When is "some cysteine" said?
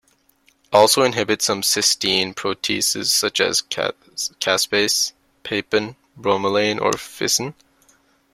1.45-2.33